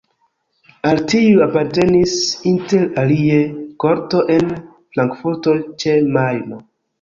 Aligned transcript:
Al 0.91 1.01
tiuj 1.11 1.43
apartenis 1.45 2.15
inter 2.53 2.87
alie 3.03 3.37
korto 3.85 4.23
en 4.39 4.49
Frankfurto 4.97 5.55
ĉe 5.85 5.95
Majno. 6.19 6.61